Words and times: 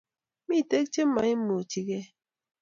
Mitei 0.47 0.85
chemaiumuchikei 0.93 2.05